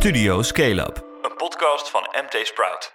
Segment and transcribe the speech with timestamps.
[0.00, 2.92] Studio Scale Up, een podcast van MT Sprout.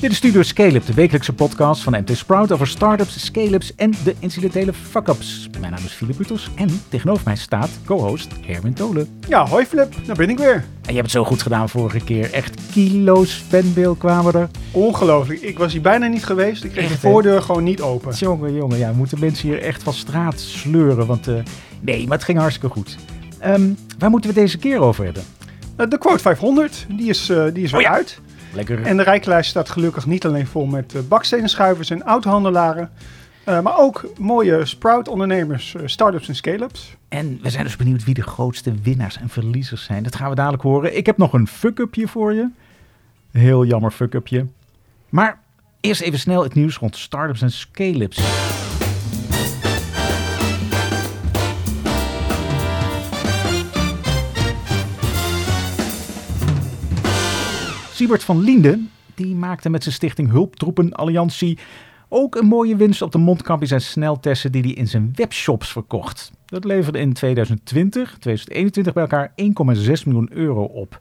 [0.00, 4.14] Dit is Studio Scale-up, de wekelijkse podcast van MT Sprout over startups, scale-ups en de
[4.18, 5.48] incidentele fuck-ups.
[5.60, 9.20] Mijn naam is Philip Butos en tegenover mij staat co-host Herwin Tolen.
[9.28, 10.54] Ja, hoi Flip, daar ben ik weer.
[10.54, 12.32] En je hebt het zo goed gedaan vorige keer.
[12.32, 14.48] Echt kilo's fanbeeld kwamen er.
[14.72, 16.64] Ongelooflijk, ik was hier bijna niet geweest.
[16.64, 17.12] Ik kreeg Echt, de hè?
[17.12, 18.14] voordeur gewoon niet open.
[18.14, 21.06] Jongen, jongen, ja, moeten mensen hier echt van straat sleuren.
[21.06, 21.34] Want eh,
[21.84, 22.96] nee, maar het ging hartstikke goed.
[23.38, 25.22] Ehm, waar moeten we deze keer over hebben?
[25.76, 27.92] Eh, De quote 500, die is, eh, die is weer Oh ja.
[27.92, 28.20] uit.
[28.52, 28.82] Lekker.
[28.82, 32.90] En de rijklijst staat gelukkig niet alleen vol met eh, bakstenenschuivers en autohandelaren.
[33.44, 36.96] eh, maar ook mooie Sprout-ondernemers, start-ups en scale-ups.
[37.08, 40.02] En we zijn dus benieuwd wie de grootste winnaars en verliezers zijn.
[40.02, 40.96] Dat gaan we dadelijk horen.
[40.96, 42.48] Ik heb nog een fuck-upje voor je.
[43.30, 44.46] Heel jammer fuck-upje.
[45.08, 45.38] Maar
[45.80, 48.16] eerst even snel het nieuws rond startups en scale-ups.
[57.94, 61.58] Siebert van Lienden, die maakte met zijn stichting Hulptroepen Alliantie
[62.08, 66.32] ook een mooie winst op de mondkapjes en sneltesten die hij in zijn webshops verkocht.
[66.46, 69.32] Dat leverde in 2020, 2021 bij elkaar
[69.76, 71.00] 1,6 miljoen euro op.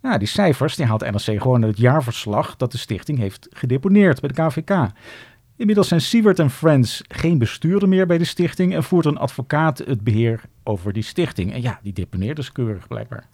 [0.00, 4.20] Nou, die cijfers die haalt NRC gewoon uit het jaarverslag dat de stichting heeft gedeponeerd
[4.20, 4.90] bij de KVK.
[5.56, 9.78] Inmiddels zijn Siebert en Friends geen bestuurder meer bij de stichting en voert een advocaat
[9.78, 11.52] het beheer over die stichting.
[11.52, 13.28] En ja, die deponeert dus keurig blijkbaar.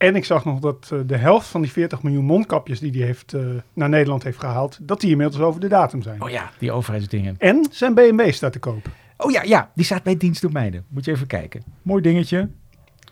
[0.00, 3.06] En ik zag nog dat eh, de helft van die 40 miljoen mondkapjes die hij
[3.06, 6.22] heeft, eh, naar Nederland heeft gehaald, dat die inmiddels over de datum zijn.
[6.22, 7.34] Oh ja, die overheidsdingen.
[7.38, 8.88] En zijn BMW staat te koop.
[9.16, 10.84] Oh ja, ja, die staat bij dienstdomeinen.
[10.88, 11.62] Moet je even kijken.
[11.82, 12.48] Mooi dingetje.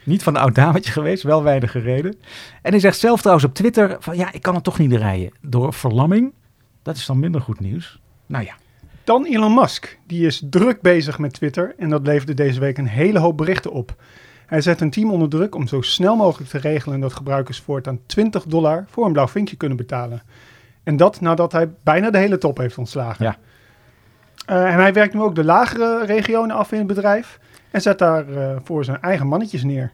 [0.04, 2.16] Niet van een oud dametje geweest, wel weinig gereden.
[2.62, 5.32] En hij zegt zelf trouwens op Twitter van ja, ik kan het toch niet rijden.
[5.40, 6.32] Door verlamming.
[6.82, 8.00] Dat is dan minder goed nieuws.
[8.26, 8.54] Nou ja,
[9.04, 9.98] Dan Elon Musk.
[10.06, 13.72] Die is druk bezig met Twitter en dat leverde deze week een hele hoop berichten
[13.72, 13.96] op.
[14.48, 18.00] Hij zet een team onder druk om zo snel mogelijk te regelen dat gebruikers voortaan
[18.06, 20.22] 20 dollar voor een blauw vinkje kunnen betalen.
[20.82, 23.24] En dat nadat hij bijna de hele top heeft ontslagen.
[23.24, 23.36] Ja.
[24.46, 27.40] Eh, en hij werkt nu ook de lagere regionen af in het bedrijf
[27.70, 29.92] en zet daar eh, voor zijn eigen mannetjes neer.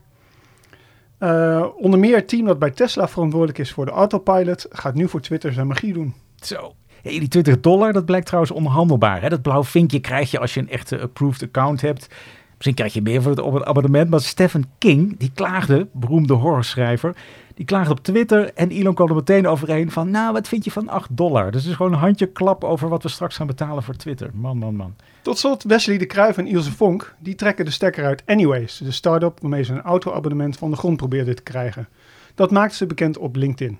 [1.17, 5.07] Eh, onder meer het team dat bij Tesla verantwoordelijk is voor de autopilot gaat nu
[5.09, 6.13] voor Twitter zijn magie doen.
[6.35, 6.73] zo.
[7.01, 9.21] Hey, die 20 dollar, dat blijkt trouwens onhandelbaar.
[9.21, 9.29] Hè?
[9.29, 12.07] Dat blauw vinkje krijg je als je een echte approved account hebt.
[12.55, 14.09] Misschien krijg je meer voor het abonnement.
[14.09, 17.15] Maar Stephen King, die klaagde, beroemde horrorschrijver,
[17.55, 18.53] die klaagde op Twitter.
[18.53, 21.51] En Elon kwam er meteen overheen van, nou, wat vind je van 8 dollar?
[21.51, 24.29] Dus het is gewoon een handje klap over wat we straks gaan betalen voor Twitter.
[24.33, 24.95] Man, man, man.
[25.21, 28.91] Tot slot Wesley de Kruijf en Ilse Vonk, die trekken de stekker uit Anyways, de
[28.91, 31.87] start-up waarmee ze een auto-abonnement van de grond probeerden te krijgen.
[32.35, 33.79] Dat maakten ze bekend op LinkedIn.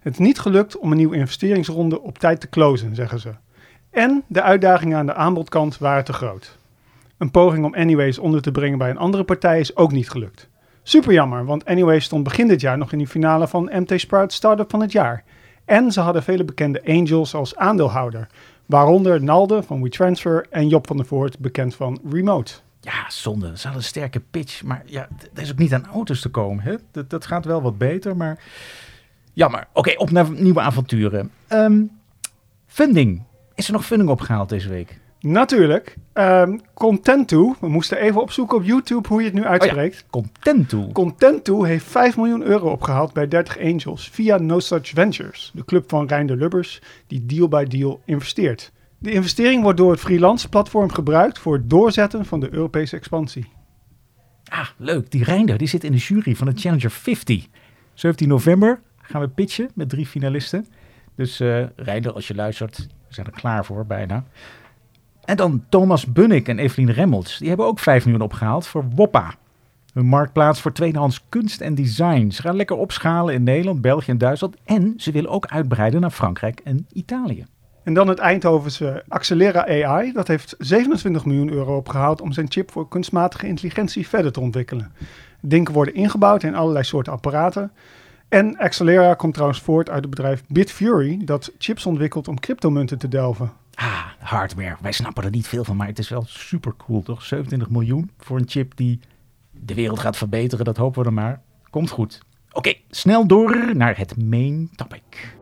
[0.00, 3.34] Het is niet gelukt om een nieuwe investeringsronde op tijd te closen, zeggen ze.
[3.90, 6.56] En de uitdagingen aan de aanbodkant waren te groot.
[7.18, 10.48] Een poging om Anyways onder te brengen bij een andere partij is ook niet gelukt.
[10.88, 14.32] Super jammer, want Anyways stond begin dit jaar nog in die finale van MT Sprout
[14.32, 15.24] Startup van het jaar.
[15.64, 18.28] En ze hadden vele bekende angels als aandeelhouder,
[18.66, 22.52] waaronder Nalde van WeTransfer en Job van der Voort, bekend van Remote.
[22.80, 23.46] Ja, zonde.
[23.46, 24.62] Ze hadden een sterke pitch.
[24.62, 26.64] Maar ja, er is ook niet aan auto's te komen.
[26.64, 26.74] Hè?
[26.90, 28.44] Dat, dat gaat wel wat beter, maar
[29.32, 29.66] jammer.
[29.72, 31.30] Oké, op naar nieuwe avonturen.
[31.46, 31.82] Ehm,
[32.66, 33.22] funding.
[33.54, 34.98] Is er nog funding opgehaald deze week?
[35.26, 40.04] Natuurlijk, ehm Contentu, we moesten even opzoeken op YouTube hoe je het nu uitspreekt.
[40.10, 40.92] Contentu.
[40.92, 45.88] Contentu heeft 5 miljoen euro opgehaald bij 30 Angels via No Such Ventures, de club
[45.88, 48.72] van Reinder Lubbers, die deal by deal investeert.
[48.98, 53.46] De investering wordt door het freelance platform gebruikt voor het doorzetten van de Europese expansie.
[54.44, 55.10] Ah, leuk.
[55.10, 57.46] Die Reinder die zit in de jury van de Challenger 50.
[57.94, 60.66] 17 november gaan we pitchen met drie finalisten.
[61.14, 62.76] Dus eh Reinder, als je luistert,
[63.08, 64.24] we zijn er klaar voor bijna.
[65.26, 67.38] En dan Thomas Bunnik en Evelien Remmels.
[67.38, 69.34] Die hebben ook 5 miljoen opgehaald voor Woppa.
[69.92, 72.30] Hun marktplaats voor tweedehands kunst en design.
[72.30, 74.56] Ze gaan lekker opschalen in Nederland, België en Duitsland.
[74.64, 77.46] En ze willen ook uitbreiden naar Frankrijk en Italië.
[77.82, 80.12] En dan het Eindhovense Accelera AI.
[80.12, 84.92] Dat heeft 27 miljoen euro opgehaald om zijn chip voor kunstmatige intelligentie verder te ontwikkelen.
[85.40, 87.72] Dingen worden ingebouwd in allerlei soorten apparaten.
[88.28, 93.08] En Accelera komt trouwens voort uit het bedrijf Bitfury, dat chips ontwikkelt om cryptomunten te
[93.08, 93.52] delven.
[93.76, 94.76] Ah, hardware.
[94.80, 97.22] Wij snappen er niet veel van, maar het is wel super cool, toch?
[97.22, 99.00] 27 miljoen voor een chip die
[99.50, 101.42] de wereld gaat verbeteren, dat hopen we dan maar.
[101.70, 102.22] Komt goed.
[102.52, 105.35] Oké, snel door naar het main topic.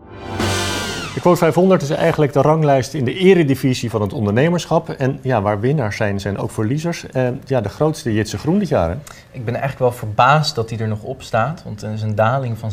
[1.14, 4.88] De Quote 500 is eigenlijk de ranglijst in de eredivisie van het ondernemerschap.
[4.88, 7.06] En ja, waar winnaars zijn, zijn ook verliezers.
[7.06, 8.90] En ja, de grootste Jitse Groen dit jaar.
[9.30, 11.62] Ik ben eigenlijk wel verbaasd dat hij er nog op staat.
[11.64, 12.70] Want het is een daling van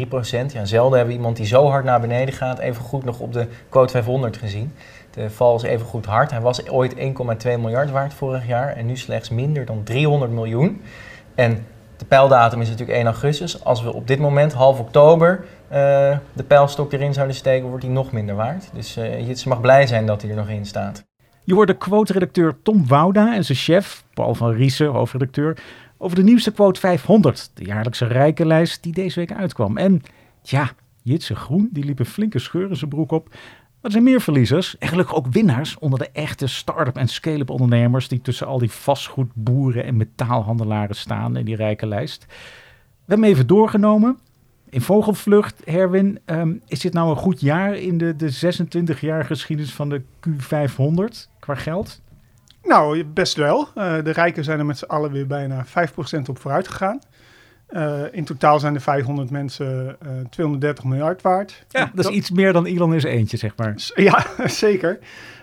[0.00, 0.52] 76,3 procent.
[0.52, 3.32] Ja, zelden hebben we iemand die zo hard naar beneden gaat even goed nog op
[3.32, 4.72] de quote 500 gezien.
[5.10, 6.30] De val is even goed hard.
[6.30, 7.00] Hij was ooit 1,2
[7.42, 10.82] miljard waard vorig jaar en nu slechts minder dan 300 miljoen.
[11.34, 11.66] En
[12.04, 13.64] de pijldatum is natuurlijk 1 augustus.
[13.64, 17.92] Als we op dit moment, half oktober, eh, de pijlstok erin zouden steken, wordt hij
[17.92, 18.70] nog minder waard.
[18.72, 21.04] Dus uh, mag blij zijn dat hij er nog in staat.
[21.44, 25.58] Je hoort de quote-redacteur Tom Wouda en zijn chef, Paul van Riesen, hoofdredacteur,
[25.98, 29.76] over de nieuwste quote 500, de jaarlijkse rijkenlijst die deze week uitkwam.
[29.76, 30.02] En
[30.42, 30.70] ja,
[31.02, 33.28] Jitse Groen, die liep een flinke scheur in zijn broek op.
[33.84, 37.50] Maar er zijn meer verliezers en gelukkig ook winnaars onder de echte start-up en scale-up
[37.50, 42.26] ondernemers die tussen al die vastgoedboeren en metaalhandelaren staan in die rijke lijst.
[42.28, 42.34] We
[43.06, 44.18] hebben even doorgenomen.
[44.70, 49.74] In vogelvlucht, Herwin, ehm, is dit nou een goed jaar in de, de 26-jarige geschiedenis
[49.74, 52.00] van de Q500 qua geld?
[52.62, 53.68] Nou, best wel.
[53.74, 55.70] Uh, de rijken zijn er met z'n allen weer bijna 5%
[56.28, 56.98] op vooruit gegaan.
[57.74, 61.64] Uh, in totaal zijn de 500 mensen uh, 230 miljard waard.
[61.68, 63.74] Ja, dat is iets meer dan Elon is eentje, zeg maar.
[63.94, 64.98] Ja, zeker.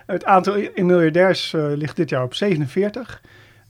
[0.06, 3.22] Het aantal miljardairs uh, ligt dit jaar op 47.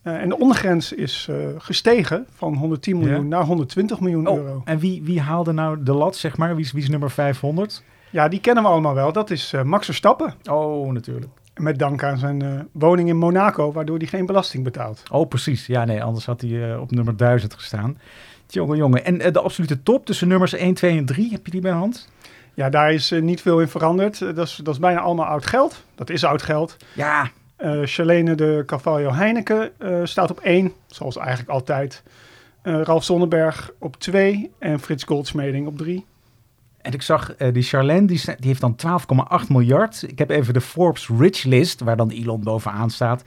[0.02, 1.28] en de ondergrens is
[1.58, 3.36] gestegen van 110 miljoen ja.
[3.36, 4.62] naar 120 miljoen oh, euro.
[4.64, 6.56] En wie, wie haalde nou de lat, zeg maar?
[6.56, 7.82] Wie is, wie is nummer 500?
[8.10, 9.12] Ja, die kennen we allemaal wel.
[9.12, 10.34] Dat is Max Verstappen.
[10.50, 11.30] Oh, natuurlijk.
[11.54, 15.02] Met dank aan zijn uh, woning in Monaco, waardoor hij geen belasting betaalt.
[15.10, 15.66] Oh, precies.
[15.66, 17.98] Ja, nee, anders had hij uh, op nummer 1000 gestaan.
[18.52, 19.04] Jongen, jongen.
[19.04, 21.72] En uh, de absolute top tussen nummers 1, 2 en 3, heb je die bij
[21.72, 22.08] hand?
[22.54, 24.19] Ja, daar is niet veel in veranderd.
[24.19, 25.84] dat, is, dat is bijna allemaal oud geld.
[25.94, 26.76] Dat is oud geld.
[26.94, 27.31] Ja.
[27.84, 29.72] Charlene de Cavallo Heineken
[30.04, 32.02] staat op 1, zoals eigenlijk altijd.
[32.62, 36.05] Ralf Zonneberg op 2 en Frits Goldsmeding op 3.
[36.82, 38.76] En ik zag uh, die Charlene, die, die heeft dan
[39.43, 40.02] 12,8 miljard.
[40.02, 43.22] Ik heb even de Forbes Rich List, waar dan Elon bovenaan staat,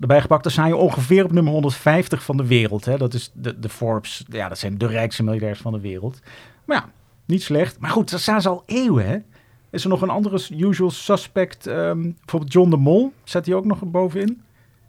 [0.00, 0.42] erbij gepakt.
[0.42, 2.84] Dan sta je ongeveer op nummer 150 van de wereld.
[2.84, 2.96] Hè?
[2.96, 6.20] Dat is de, de Forbes, ja, dat zijn de rijkste miljardairs van de wereld.
[6.64, 6.88] Maar ja,
[7.24, 7.78] niet slecht.
[7.78, 9.18] Maar goed, daar staan ze al eeuwen, hè?
[9.70, 11.66] Is er nog een andere usual suspect?
[11.66, 14.42] Um, bijvoorbeeld John de Mol, zet hij ook nog bovenin?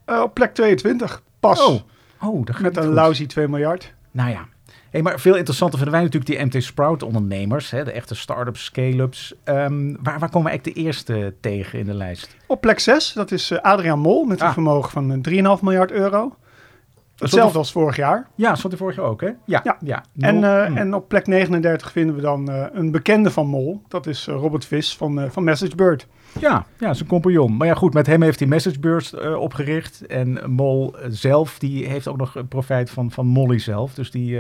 [0.06, 1.66] Uh, op plek 22, pas.
[1.66, 1.80] Oh,
[2.22, 3.94] oh dat Met een lousy 2 miljard.
[4.12, 4.48] Nou ja,
[4.92, 8.64] Hey, maar veel interessanter vinden wij natuurlijk die MT Sprout ondernemers, hè, de echte start-ups,
[8.64, 9.34] scale-ups.
[9.46, 12.36] Um, waar, waar komen we eigenlijk de eerste tegen in de lijst?
[12.48, 14.54] Op plek 6, dat is uh, Adriaan Mol met een ah.
[14.54, 16.36] vermogen van 3,5 miljard euro.
[17.22, 18.28] Hetzelfde als vorig jaar.
[18.36, 19.30] Ja, zat er vorig jaar ook, hè?
[19.46, 19.62] Ja.
[19.64, 19.78] ja.
[19.82, 20.04] ja.
[20.20, 20.78] En, uh, mm.
[20.78, 23.82] en op plek 39 vinden we dan uh, een bekende van Mol.
[23.88, 26.08] Dat is uh, Robert Vis van, van MessageBird.
[26.40, 27.58] Ja, ja, zijn compagnon.
[27.58, 30.06] Maar ja, goed, met hem heeft hij MessageBird opgericht.
[30.06, 33.94] En Mol zelf, die heeft ook nog profijt van, van Molly zelf.
[33.94, 34.40] Dus die...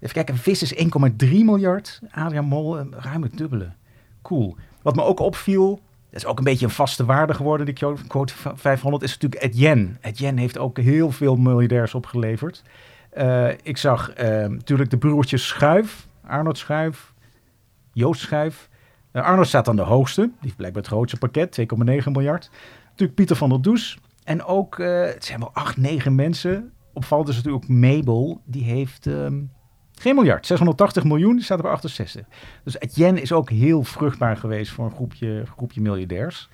[0.00, 0.74] Even kijken, Vis is
[1.24, 2.00] 1,3 miljard.
[2.10, 3.68] Adriaan Mol, ruim het dubbele.
[4.22, 4.56] Cool.
[4.82, 7.74] Wat me ook opviel, dat is ook een beetje een vaste waarde geworden, die
[8.06, 9.88] quote 500, is natuurlijk Etienne.
[10.00, 12.62] Etienne heeft ook heel veel miljardairs opgeleverd.
[13.14, 17.12] Uh, ik zag uh, natuurlijk de broertjes Schuif, Arnold Schuif,
[17.92, 18.68] Joost Schuif.
[19.12, 21.66] Uh, Arnold staat aan de hoogste, die heeft blijkbaar het grootste pakket, 2,9
[22.12, 22.50] miljard.
[22.88, 23.98] Natuurlijk Pieter van der Does.
[24.24, 26.72] En ook, het zijn wel acht, negen mensen.
[26.92, 29.06] Opvallend is natuurlijk Mabel, die heeft...
[29.06, 29.50] Um,
[30.00, 32.24] geen miljard, 680 miljoen, die staat er bij 68.
[32.64, 36.48] Dus Etienne is ook heel vruchtbaar geweest voor een groepje, groepje miljardairs.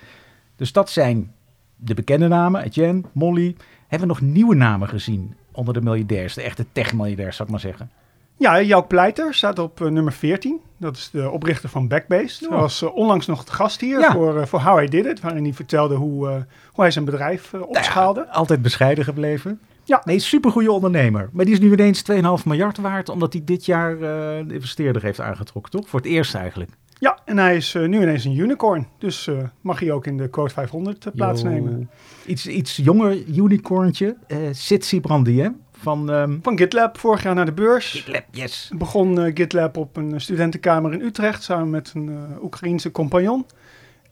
[0.56, 1.32] Dus dat zijn
[1.76, 3.56] de bekende namen, Etienne, Molly.
[3.80, 7.64] Hebben we nog nieuwe namen gezien onder de miljardairs, de echte tech-miljardairs, zou ik maar
[7.64, 7.90] zeggen?
[8.36, 10.60] Ja, Jouk Pleiter staat op uh, nummer 14.
[10.76, 12.48] Dat is de oprichter van Backbase.
[12.48, 14.12] Hij was uh, onlangs nog het gast hier ja.
[14.12, 16.26] voor, uh, voor How I Did It, waarin hij vertelde hoe,
[16.72, 18.20] hoe hij zijn bedrijf opschaalde.
[18.20, 19.60] Nou ja, altijd bescheiden gebleven.
[19.86, 20.02] Ja.
[20.04, 21.28] Nee, supergoeie ondernemer.
[21.32, 24.00] Maar die is nu ineens 2,5 miljard waard, omdat hij dit jaar uh,
[24.48, 25.88] de investeerder heeft aangetrokken, toch?
[25.88, 26.70] Voor het eerst eigenlijk.
[26.98, 28.86] Ja, en hij is uh, nu ineens een unicorn.
[28.98, 31.90] Dus uh, mag hij ook in de quote 500 plaatsnemen.
[32.26, 35.48] Iets, iets jonger unicorntje, uh, Sitsi Brandi, hè?
[35.72, 36.38] Van, um...
[36.42, 37.90] van GitLab, vorig jaar naar de beurs.
[37.90, 38.70] GitLab, yes.
[38.76, 43.46] Begon GitLab op een studentenkamer in Utrecht samen met een Oekraïense compagnon.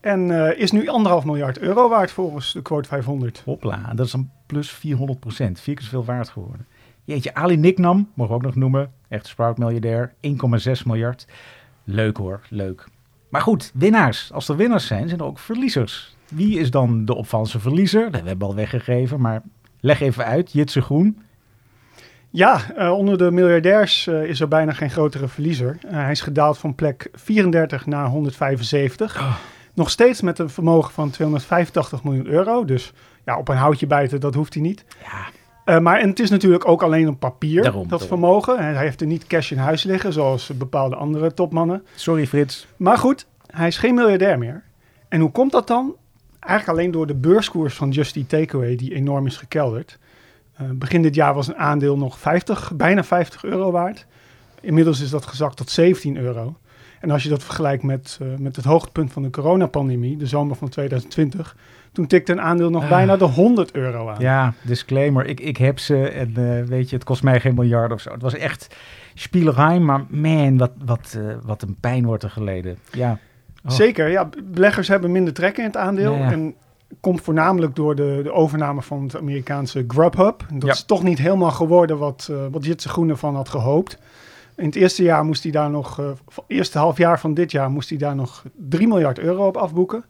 [0.01, 3.43] En uh, is nu anderhalf miljard euro waard volgens de quote 500.
[3.45, 5.61] Hopla, dat is een plus 400 procent.
[5.61, 6.67] Vier keer zoveel waard geworden.
[7.05, 8.93] Jeetje, Ali Nicknam, mogen we ook nog noemen.
[9.09, 11.27] Echt sprout-miljardair, 1,6 miljard.
[11.85, 12.89] Leuk hoor, leuk.
[13.29, 14.33] Maar goed, winnaars.
[14.33, 16.17] Als er winnaars zijn, zijn er ook verliezers.
[16.29, 18.05] Wie is dan de opvallende verliezer?
[18.11, 19.43] Dat hebben we al weggegeven, maar
[19.81, 20.53] leg even uit.
[20.53, 21.19] Jitse Groen.
[22.31, 25.79] Ja, uh, onder de miljardairs uh, is er bijna geen grotere verliezer.
[25.85, 29.21] Uh, hij is gedaald van plek 34 naar 175.
[29.21, 29.37] Oh.
[29.75, 32.65] Nog steeds met een vermogen van 285 miljoen euro.
[32.65, 32.93] Dus
[33.25, 34.85] ja, op een houtje bijten, dat hoeft hij niet.
[35.03, 35.27] Ja.
[35.65, 38.09] Uh, maar en het is natuurlijk ook alleen op papier, daarom, dat daarom.
[38.09, 38.59] vermogen.
[38.59, 41.85] Hij heeft er niet cash in huis liggen, zoals bepaalde andere topmannen.
[41.95, 42.67] Sorry Frits.
[42.77, 44.63] Maar goed, hij is geen miljardair meer.
[45.09, 45.95] En hoe komt dat dan?
[46.41, 49.99] Eigenlijk alleen door de beurskoers van Just Eat Takeaway, die enorm is gekelderd.
[50.61, 54.07] Uh, begin dit jaar was een aandeel nog 50, bijna 50 euro waard.
[54.61, 56.57] Inmiddels is dat gezakt tot 17 euro.
[57.01, 60.57] En als je dat vergelijkt met, uh, met het hoogtepunt van de coronapandemie, de zomer
[60.57, 61.57] van 2020,
[61.95, 62.89] toen tikte een aandeel nog Ah.
[62.89, 64.21] bijna de 100 euro aan.
[64.21, 65.27] Ja, disclaimer.
[65.27, 68.13] Ik, ik heb ze en eh, weet je, het kost mij geen miljard of zo.
[68.13, 68.77] Het was echt
[69.15, 72.79] spielerij, maar man, wat, wat, eh, wat een pijn wordt er geleden.
[72.93, 73.19] Ja.
[73.65, 73.71] Oh.
[73.71, 74.29] Zeker, ja.
[74.45, 76.15] Beleggers hebben minder trek in het aandeel.
[76.15, 76.31] Ja.
[76.33, 76.55] En
[77.01, 80.47] komt voornamelijk door de, de overname van het Amerikaanse Grubhub.
[80.53, 80.73] Dat Ja.
[80.73, 83.99] is toch niet helemaal geworden wat, eh wat Jitse Groene van had gehoopt.
[84.57, 87.71] In het eerste jaar moest hij daar nog, v- eerste half jaar van dit jaar
[87.71, 90.05] moest hij daar nog 3 miljard euro op afboeken.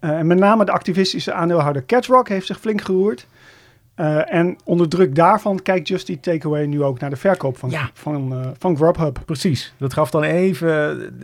[0.00, 3.26] Eh, en met name de activistische aandeelhouder CatchRock heeft zich flink geroerd.
[3.94, 7.70] Eh, en onder druk daarvan kijkt Just Eat Takeaway nu ook naar de verkoop van,
[7.70, 7.90] Ja.
[7.92, 9.18] van, eh, van Grubhub.
[9.24, 9.74] Precies.
[9.76, 10.68] Dat gaf dan even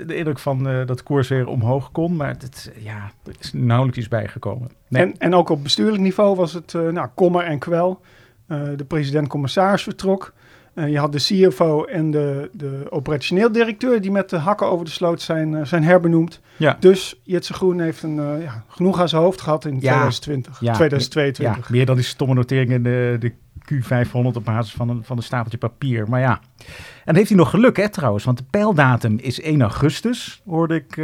[0.06, 2.16] de- indruk van eh, dat de koers weer omhoog kon.
[2.16, 4.71] Maar het, ja, er is nauwelijks iets bijgekomen.
[4.88, 5.02] Nee.
[5.02, 8.00] En, en ook op bestuurlijk niveau was het eh, nou, kommer en kwel.
[8.47, 10.33] Eh, de president-commissaris vertrok.
[10.76, 14.85] Eh, je had de CFO en de, de operationeel directeur die met de hakken over
[14.85, 16.40] de sloot zijn, eh, zijn herbenoemd.
[16.56, 16.76] ja.
[16.80, 20.73] Dus Jitse Groen heeft een, eh, ja, genoeg aan zijn hoofd gehad in 2020, Ja.
[20.73, 21.68] 2022.
[21.68, 23.33] Ja, meer dan die stomme notering in de, de
[23.75, 26.09] Q500 op basis van een, van een stapeltje papier.
[26.09, 29.61] Maar ja, en dan heeft hij nog geluk hè trouwens, want de pijldatum is 1
[29.62, 31.00] augustus, hoorde ik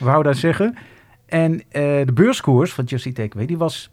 [0.00, 0.76] Wouda zeggen.
[1.26, 3.90] En de beurskoers van Just Eat Takeaway, die was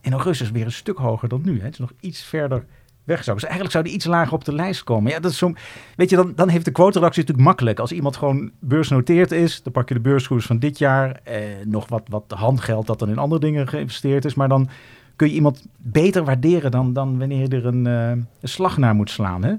[0.00, 1.58] in augustus weer een stuk hoger dan nu.
[1.58, 1.64] Hè.
[1.64, 2.64] Het is nog iets verder
[3.04, 3.24] weg.
[3.24, 3.36] Zou.
[3.36, 5.12] Dus eigenlijk zou die iets lager op de lijst komen.
[5.12, 5.52] Ja, dat is zo,
[5.96, 7.78] weet je, dan, dan heeft de quoteredactie natuurlijk makkelijk.
[7.78, 11.20] Als iemand gewoon beursnoteerd is, dan pak je de beurskoers van dit jaar.
[11.24, 14.34] Eh, nog wat, wat handgeld dat dan in andere dingen geïnvesteerd is.
[14.34, 14.68] Maar dan
[15.16, 18.94] kun je iemand beter waarderen dan, dan wanneer je er een, uh, een slag naar
[18.94, 19.44] moet slaan.
[19.44, 19.54] Hè?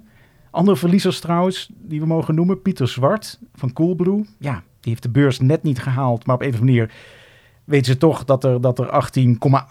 [0.52, 2.62] Andere verliezers trouwens, die we mogen noemen.
[2.62, 4.26] Pieter Zwart van Coolblue.
[4.40, 6.26] Ja, die heeft de beurs net niet gehaald.
[6.26, 6.94] Maar op een of andere manier
[7.64, 8.94] weten ze toch dat er, dat er 18,8%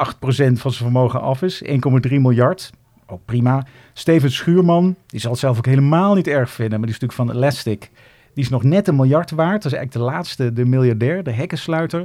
[0.07, 1.63] van zijn vermogen af is.
[1.65, 1.71] 1,3
[2.11, 2.71] miljard.
[3.13, 3.67] Ook prima.
[3.93, 6.79] Steven Schuurman, die zal het zelf ook helemaal niet erg vinden.
[6.79, 7.91] Maar die is natuurlijk van Elastic.
[8.35, 9.63] Die is nog net een miljard waard.
[9.63, 12.05] Dat is eigenlijk de laatste, de miljardair, de hekkensluiter.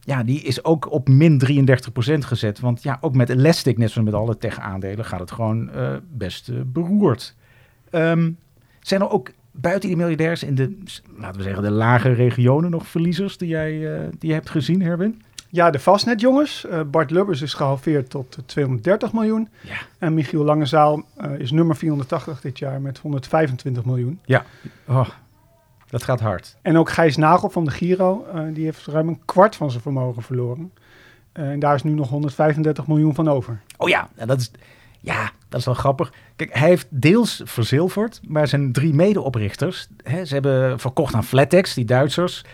[0.00, 2.60] Ja, die is ook op min 33% gezet.
[2.60, 6.48] Want ja, ook met Elastic, net zoals met alle tech-aandelen, gaat het gewoon uh, best
[6.48, 7.34] uh, beroerd.
[7.90, 8.38] Um,
[8.80, 10.78] zijn er ook buiten die miljardairs in de,
[11.16, 15.22] laten we zeggen, de lage regionen nog verliezers die jij uh, die hebt gezien, Herwin?
[15.50, 16.66] Ja, de vastnetjongens.
[16.70, 19.48] Uh, Bart Lubbers is gehalveerd tot 230 miljoen.
[19.60, 19.76] Ja.
[19.98, 24.20] En Michiel Langezaal uh, is nummer 480 dit jaar met 125 miljoen.
[24.24, 24.44] Ja,
[24.86, 25.08] oh,
[25.88, 26.56] dat gaat hard.
[26.62, 29.82] En ook Gijs Nagel van de Giro, uh, die heeft ruim een kwart van zijn
[29.82, 30.72] vermogen verloren.
[31.32, 33.60] En daar is nu nog 135 miljoen van over.
[33.76, 34.50] Oh ja, dat is,
[35.00, 36.12] ja, dat is wel grappig.
[36.36, 41.74] Kijk, hij heeft deels verzilverd, maar zijn drie medeoprichters, hè, ze hebben verkocht aan Flatex,
[41.74, 42.44] die Duitsers.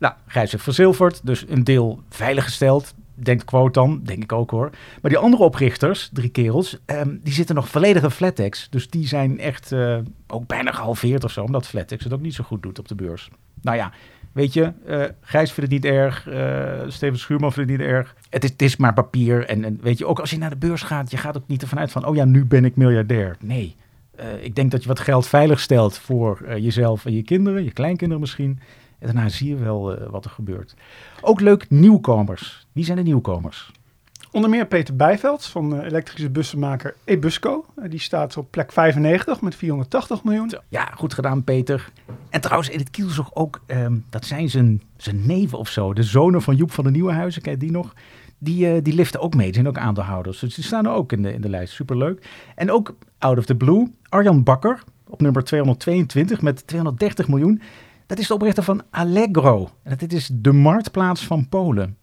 [0.00, 2.94] Nou, Gijs heeft verzilverd, dus een deel veiliggesteld.
[3.14, 4.70] Denkt quote dan, denk ik ook hoor.
[5.02, 8.66] Maar die andere oprichters, drie kerels, um, die zitten nog volledig in Flatex.
[8.70, 12.34] Dus die zijn echt uh, ook bijna gehalveerd of zo, omdat Flatex het ook niet
[12.34, 13.30] zo goed doet op de beurs.
[13.62, 13.92] Nou ja,
[14.32, 18.14] weet je, uh, Gijs vindt het niet erg, uh, Steven Schuurman vindt het niet erg.
[18.30, 20.56] Het is, het is maar papier en, en, weet je, ook als je naar de
[20.56, 23.36] beurs gaat, je gaat ook niet ervan uit van, oh ja, nu ben ik miljardair.
[23.40, 23.76] Nee,
[24.40, 28.20] ik denk dat je wat geld veilig stelt voor jezelf en je kinderen, je kleinkinderen
[28.20, 28.60] misschien.
[29.00, 30.74] En daarna zie je wel uh, wat er gebeurt.
[31.20, 32.66] Ook leuk nieuwkomers.
[32.72, 33.72] Wie zijn de nieuwkomers?
[34.32, 37.64] Onder meer Peter Bijveld van uh, elektrische bussenmaker Ebusco.
[37.78, 40.52] Uh, die staat op plek 95 met 480 miljoen.
[40.68, 41.92] Ja, goed gedaan Peter.
[42.30, 45.92] En trouwens, in het Kielzog ook, um, dat zijn zijn, zijn neven of zo.
[45.92, 47.94] De zonen van Joep van de Nieuwenhuizen, kijk die nog.
[48.38, 50.38] Die, uh, die liften ook mee, die zijn ook aandeelhouders.
[50.38, 52.28] Dus die staan er ook in de, in de lijst, superleuk.
[52.54, 57.62] En ook out of the blue, Arjan Bakker op nummer 222 met 230 miljoen.
[58.10, 59.68] Dat is de oprichter van Allegro.
[59.82, 61.96] En dit is de marktplaats van Polen.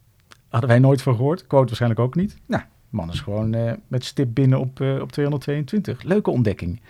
[0.50, 1.48] Hadden wij nooit van gehoord.
[1.48, 2.38] Quote waarschijnlijk ook niet.
[2.46, 6.04] Nou, man is gewoon uh, met stip binnen op, uh, op 222.
[6.04, 6.82] Leuke ontdekking.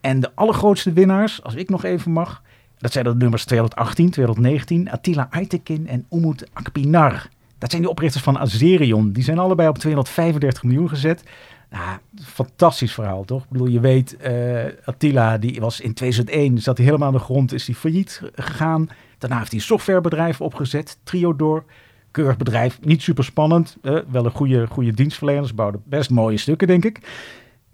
[0.00, 2.42] En de allergrootste winnaars, als ik nog even mag,
[2.78, 7.28] dat zijn de nummers 218, 219, Attila Aytekin en Umut Akpinar.
[7.58, 9.12] Dat zijn de oprichters van Azerion.
[9.12, 11.22] Die zijn allebei op 235 miljoen gezet.
[11.70, 13.42] Nou, fantastisch verhaal, toch?
[13.42, 17.20] Ik bedoel, je weet, uh, Attila, die was in 2001, zat hij helemaal aan de
[17.20, 18.88] grond, is hij failliet gegaan.
[19.18, 21.64] Daarna heeft hij een softwarebedrijf opgezet, Triodor.
[22.10, 23.76] Keurig bedrijf, niet super spannend.
[23.82, 27.00] Uh, wel een goede, goede dienstverleners, bouwden best mooie stukken, denk ik.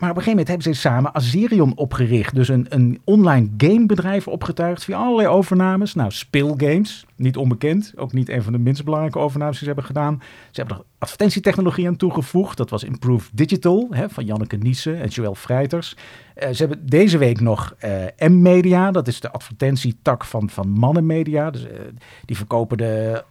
[0.05, 2.35] Maar op een gegeven moment hebben ze samen Azerion opgericht.
[2.35, 5.95] Dus een, een online gamebedrijf opgetuigd via allerlei overnames.
[5.95, 7.93] Nou, speelgames, niet onbekend.
[7.97, 10.23] Ook niet een van de minst belangrijke overnames die ze hebben gedaan.
[10.51, 12.57] Ze hebben er advertentietechnologie aan toegevoegd.
[12.57, 15.97] Dat was Improved Digital hè, van Janneke Niesen en Joël Freiters.
[16.37, 18.91] Uh, ze hebben deze week nog uh, M-Media.
[18.91, 21.51] Dat is de advertentietak van, van Mannenmedia.
[21.51, 21.71] Dus, uh,
[22.25, 23.25] die verkopen de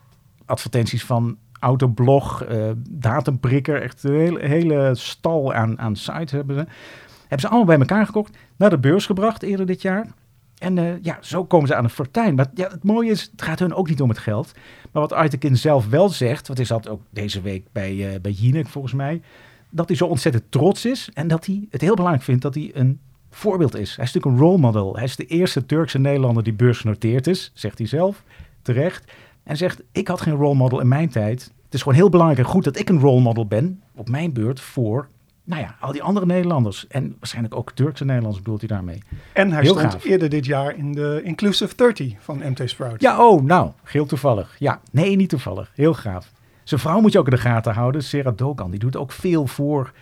[0.45, 6.65] advertenties van Autoblog, uh, Datumprikker, echt een hele, hele stal aan, aan sites hebben ze.
[7.19, 10.07] Hebben ze allemaal bij elkaar gekocht, naar de beurs gebracht eerder dit jaar.
[10.57, 12.35] En eh, ja, zo komen ze aan een fortuin.
[12.35, 14.51] Maar ja, het mooie is, het gaat hun ook niet om het geld.
[14.91, 18.31] Maar wat Aitekin zelf wel zegt, wat is dat ook deze week bij, uh, bij
[18.31, 19.21] Jinek volgens mij,
[19.69, 22.71] dat hij zo ontzettend trots is en dat hij het heel belangrijk vindt dat hij
[22.73, 23.95] een voorbeeld is.
[23.95, 24.95] Hij is natuurlijk een role model.
[24.95, 28.23] Hij is de eerste Turkse Nederlander die beursgenoteerd is, zegt hij zelf,
[28.61, 29.11] terecht.
[29.43, 31.43] En zegt, ik had geen role model in mijn tijd.
[31.65, 34.33] Het is gewoon heel belangrijk en goed dat ik een role model ben, op mijn
[34.33, 35.07] beurt, voor
[35.43, 36.87] nou ja, al die andere Nederlanders.
[36.87, 39.03] En waarschijnlijk ook Turkse Nederlanders bedoelt hij daarmee.
[39.33, 40.03] En hij Heel stond gaaf.
[40.05, 43.01] eerder dit jaar in de Inclusive 30 van MT Sprout.
[43.01, 44.55] Ja, oh, nou, heel toevallig.
[44.59, 45.71] Ja, nee, niet toevallig.
[45.75, 46.31] Heel gaaf.
[46.63, 48.71] Zijn vrouw moet je ook in de gaten houden, Sarah Dogan.
[48.71, 49.93] Die doet ook veel voor,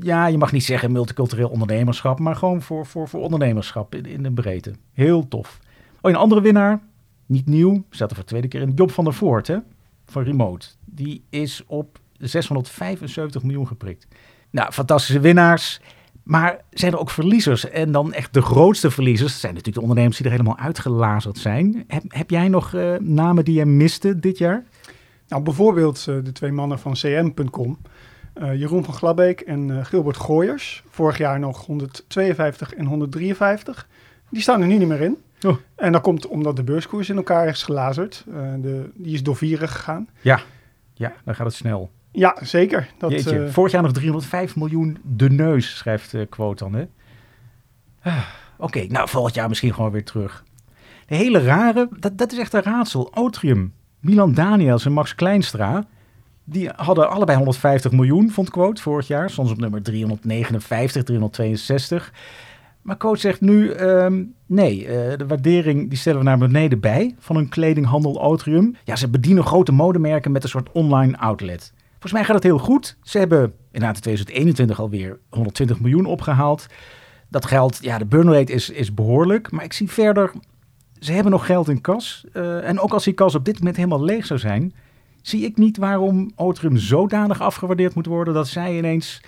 [0.00, 4.22] ja, je mag niet zeggen multicultureel ondernemerschap, maar gewoon voor, voor, voor ondernemerschap in, in
[4.22, 4.72] de breedte.
[4.92, 5.58] Heel tof.
[6.00, 6.80] Oh, een andere winnaar,
[7.26, 9.58] niet nieuw, staat er voor de tweede keer in, Job van der Voort, hè,
[10.04, 10.66] van Remote.
[10.84, 14.06] Die is op 675 miljoen geprikt.
[14.50, 15.80] Nou, fantastische winnaars.
[16.22, 17.70] Maar zijn er ook verliezers?
[17.70, 21.84] En dan echt de grootste verliezers zijn natuurlijk de ondernemers die er helemaal uitgelazerd zijn.
[21.86, 24.64] Heb, heb jij nog eh, namen die je miste dit jaar?
[25.28, 27.78] Nou, bijvoorbeeld eh, de twee mannen van cm.com.
[28.34, 30.82] eh, Jeroen van Glabbeek en Gilbert Gooyers.
[30.88, 33.88] Vorig jaar nog 152 en 153.
[34.30, 35.16] Die staan er nu niet meer in.
[35.44, 35.56] Oh.
[35.76, 38.24] En dat komt omdat de beurskoers in elkaar is gelazerd.
[38.28, 40.08] Eh, de, die is door vieren gegaan.
[40.94, 41.90] Ja, dan gaat het snel.
[42.12, 42.90] Ja, zeker.
[42.98, 46.74] Dat, Jeetje, eh, vorig jaar nog 305 miljoen de neus, schrijft Quote dan.
[46.74, 46.84] hè?
[48.02, 48.24] Ah,
[48.58, 50.44] Oké, nou volgend jaar misschien gewoon weer terug.
[51.06, 53.10] De hele rare, dat, dat is echt een raadsel.
[53.14, 55.84] Otrium, Milan Daniels en Max Kleinstra,
[56.44, 59.30] die hadden allebei 150 miljoen, vond Quote, vorig jaar.
[59.30, 62.12] Soms op nummer 359, 362.
[62.84, 67.14] Maar Quote zegt nu, ehm, nee, eh, de waardering die stellen we naar beneden bij
[67.18, 68.76] van een kledinghandel Otrium.
[68.84, 71.72] Ja, ze bedienen grote modemerken met een soort online outlet.
[71.90, 72.96] Volgens mij gaat het heel goed.
[73.02, 76.66] Ze hebben inderdaad in 2021 alweer 120 miljoen opgehaald.
[77.28, 79.50] Dat geld, ja, de burn rate is, is behoorlijk.
[79.50, 80.32] Maar ik zie verder,
[80.98, 82.24] ze hebben nog geld in kas.
[82.32, 84.74] Uh, en ook als die kas op dit moment helemaal leeg zou zijn,
[85.22, 89.20] zie ik niet waarom Otrium zodanig afgewaardeerd moet worden dat zij ineens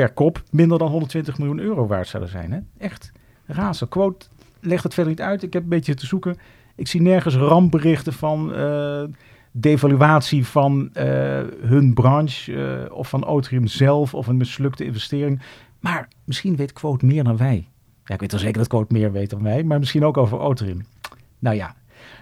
[0.00, 2.52] per kop minder dan 120 miljoen euro waard zouden zijn.
[2.52, 2.58] Hè?
[2.78, 3.12] Echt
[3.46, 3.88] razen.
[3.88, 4.26] Quote
[4.60, 5.42] legt het verder niet uit.
[5.42, 6.36] Ik heb een beetje te zoeken.
[6.76, 9.02] Ik zie nergens rampberichten van uh,
[9.52, 11.02] devaluatie van uh,
[11.60, 15.42] hun branche uh, of van Otrium zelf of een mislukte investering.
[15.80, 17.68] Maar misschien weet Quote meer dan wij.
[18.04, 20.38] Ja, ik weet wel zeker dat Quote meer weet dan wij, maar misschien ook over
[20.38, 20.86] Otrium.
[21.38, 21.74] Nou ja,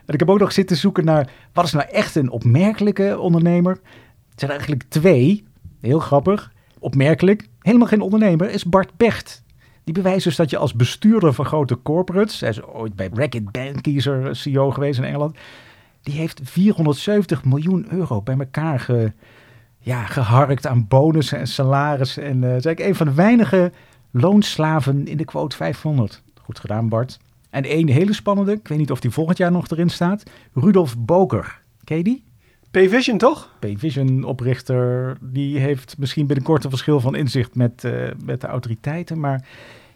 [0.07, 3.73] en ik heb ook nog zitten zoeken naar wat is nou echt een opmerkelijke ondernemer.
[4.31, 5.45] Het zijn eigenlijk twee,
[5.81, 7.49] heel grappig, opmerkelijk.
[7.61, 9.43] Helemaal geen ondernemer is Bart Becht.
[9.85, 13.53] Die bewijst dus dat je als bestuurder van grote corporates, hij is ooit bij Racket
[13.53, 15.37] Bankiezer CEO geweest in Engeland,
[16.03, 19.13] die heeft 470 miljoen euro bij elkaar ge,
[19.79, 22.23] ja, geharkt aan bonussen en salarissen.
[22.23, 23.73] En uh, eigenlijk een van de weinige
[24.11, 26.23] loonslaven in de quote 500.
[26.43, 27.19] Goed gedaan, Bart.
[27.51, 30.23] En één hele spannende, ik weet niet of die volgend jaar nog erin staat,
[30.55, 31.61] Rudolf Boker.
[31.85, 32.25] Ken je die?
[32.71, 33.51] P-Vision toch?
[33.59, 39.21] P-Vision oprichter, die heeft misschien binnenkort een verschil van inzicht met, uh, met de autoriteiten.
[39.21, 39.47] Maar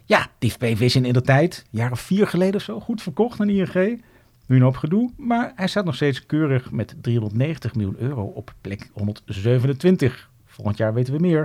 [0.04, 3.02] ja, die heeft P-Vision in de tijd, een jaar of vier geleden of zo, goed
[3.02, 4.02] verkocht aan ING.
[4.46, 8.54] Nu een hoop gedoe, maar hij staat nog steeds keurig met 390 miljoen euro op
[8.60, 10.30] plek 127.
[10.46, 11.40] Volgend jaar weten we meer.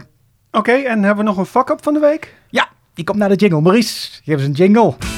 [0.48, 2.36] Oké, okay, en hebben we nog een fuck-up van de week?
[2.50, 3.62] Ja, die komt naar de jingle.
[3.62, 5.17] Maurice, geef eens een jingle.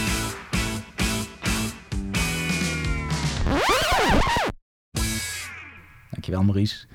[6.29, 6.85] Dankjewel, Maurice.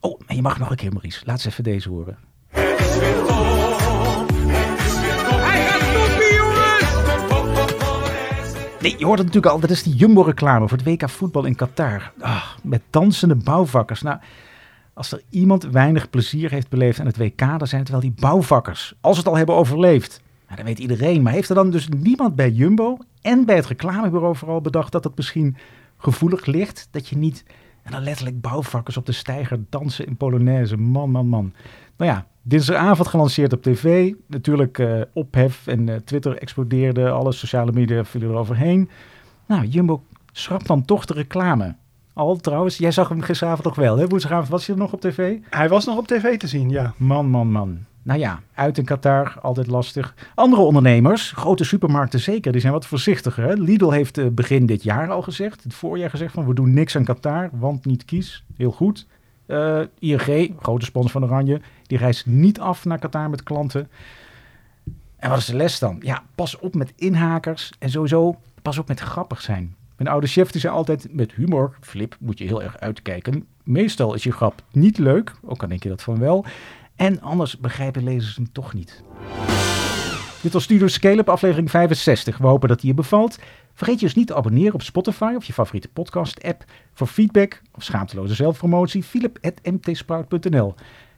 [0.00, 1.22] Oh, en je mag nog een keer, Maurice.
[1.24, 2.18] Laat eens even deze horen.
[8.80, 9.60] Nee, je hoort het natuurlijk al.
[9.60, 12.12] Dat is die Jumbo-reclame voor het WK voetbal in Qatar.
[12.20, 14.02] Ah, met dansende bouwvakkers.
[14.02, 14.18] Nou,
[14.94, 18.14] als er iemand weinig plezier heeft beleefd aan het WK, dan zijn het wel die
[18.20, 18.94] bouwvakkers.
[19.00, 20.20] Als ze het al hebben overleefd.
[20.44, 21.22] Nou, dat weet iedereen.
[21.22, 25.04] Maar heeft er dan dus niemand bij Jumbo en bij het reclamebureau vooral bedacht dat
[25.04, 25.56] het misschien
[25.96, 26.88] gevoelig ligt?
[26.90, 27.44] Dat je niet...
[27.86, 30.76] En dan letterlijk bouwvakkers op de steiger dansen in Polonaise.
[30.76, 31.52] Man, man, man.
[31.96, 34.12] Nou ja, dinsdagavond gelanceerd op tv.
[34.26, 37.10] Natuurlijk uh, ophef en uh, Twitter explodeerde.
[37.10, 38.90] Alle sociale media vielen eroverheen.
[39.46, 41.74] Nou, Jumbo schrapt dan toch de reclame.
[42.12, 44.06] Al trouwens, jij zag hem gisteravond nog wel, hè?
[44.06, 45.38] Woensdagavond was hij er nog op tv?
[45.50, 46.94] Hij was nog op tv te zien, ja.
[46.96, 47.78] Man, man, man.
[48.06, 50.14] Nou ja, uit in Qatar, altijd lastig.
[50.34, 53.58] Andere ondernemers, grote supermarkten zeker, die zijn wat voorzichtiger.
[53.58, 56.96] Lidl heeft uh, begin dit jaar al gezegd, het voorjaar gezegd van we doen niks
[56.96, 58.44] aan Qatar, want niet kies.
[58.56, 59.06] Heel goed.
[59.46, 63.88] Uh, ING, grote sponsor van Oranje, die reist niet af naar Qatar met klanten.
[65.16, 65.98] En wat is de les dan?
[66.00, 69.74] Ja, pas op met inhakers en sowieso pas op met grappig zijn.
[69.96, 73.46] Mijn oude chef die zei altijd, met humor, Flip, moet je heel erg uitkijken.
[73.62, 76.44] Meestal is je grap niet leuk, ook al denk je dat van wel.
[76.96, 79.02] En anders begrijpen lezers hem toch niet.
[80.42, 82.38] Dit was Studio Scale-up, aflevering 65.
[82.38, 83.38] We hopen dat die je bevalt.
[83.74, 86.64] Vergeet je dus niet te abonneren op Spotify of je favoriete podcast-app.
[86.92, 90.74] Voor feedback of schaamteloze zelfpromotie, philip.mtsprout.nl.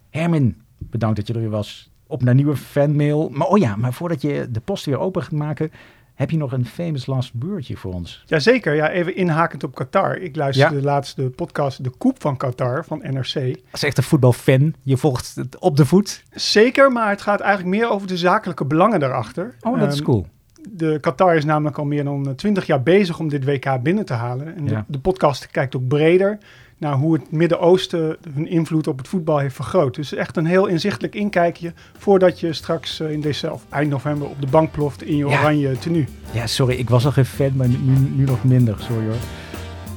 [0.09, 1.91] Hermin, bedankt dat je er weer was.
[2.07, 3.29] Op naar nieuwe fanmail.
[3.29, 5.71] Maar oh ja, maar voordat je de post weer open gaat maken...
[6.19, 8.23] heb je nog een famous last wordje voor ons?
[8.25, 10.17] Jazeker, ja, even inhakend op Qatar.
[10.17, 10.79] Ik luisterde Ja.
[10.79, 13.57] de laatste podcast De Koep van Qatar van NRC.
[13.71, 16.23] Als echt een voetbalfan, je volgt het op de voet.
[16.31, 19.55] Zeker, maar het gaat eigenlijk meer over de zakelijke belangen daarachter.
[19.61, 20.27] Oh, dat is Ehm, cool.
[20.69, 24.13] De Qatar is namelijk al meer dan 20 jaar bezig om dit WK binnen te
[24.13, 24.55] halen.
[24.55, 24.69] En Ja.
[24.69, 26.37] de, de podcast kijkt ook breder
[26.79, 29.95] naar hoe het Midden-Oosten hun invloed op het voetbal heeft vergroot.
[29.95, 34.27] Dus echt een heel inzichtelijk inkijkje voordat je straks eh, in december, of eind november
[34.27, 35.39] op de bank ploft in je Ja.
[35.39, 36.05] oranje tenue.
[36.31, 37.77] Ja, sorry, ik was al geen fan, maar nu,
[38.15, 38.75] nu nog minder.
[38.79, 39.15] Sorry hoor.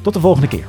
[0.03, 0.65] Tot de volgende keer.